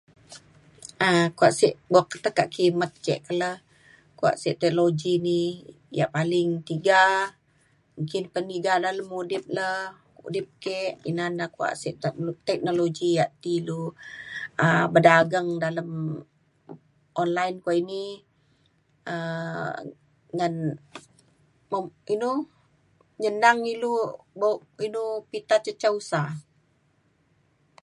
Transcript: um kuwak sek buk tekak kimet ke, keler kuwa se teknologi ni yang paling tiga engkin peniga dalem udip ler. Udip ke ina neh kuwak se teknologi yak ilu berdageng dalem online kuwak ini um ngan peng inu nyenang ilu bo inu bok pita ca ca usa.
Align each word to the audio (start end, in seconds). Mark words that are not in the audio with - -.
um 1.07 1.19
kuwak 1.37 1.53
sek 1.59 1.73
buk 1.91 2.07
tekak 2.23 2.49
kimet 2.55 2.93
ke, 3.05 3.15
keler 3.25 3.55
kuwa 4.17 4.31
se 4.41 4.49
teknologi 4.61 5.13
ni 5.27 5.39
yang 5.97 6.11
paling 6.15 6.49
tiga 6.69 7.01
engkin 7.97 8.25
peniga 8.33 8.73
dalem 8.85 9.09
udip 9.21 9.43
ler. 9.57 9.77
Udip 10.25 10.47
ke 10.63 10.77
ina 11.09 11.25
neh 11.37 11.49
kuwak 11.55 11.75
se 11.81 11.89
teknologi 12.49 13.09
yak 13.19 13.31
ilu 13.57 13.81
berdageng 14.93 15.49
dalem 15.63 15.89
online 17.23 17.57
kuwak 17.63 17.77
ini 17.83 18.03
um 19.13 19.77
ngan 20.37 20.53
peng 21.69 21.85
inu 22.13 22.31
nyenang 23.21 23.59
ilu 23.73 23.93
bo 24.39 24.49
inu 24.85 25.03
bok 25.17 25.25
pita 25.29 25.55
ca 25.65 25.71
ca 25.81 25.89
usa. 25.99 26.21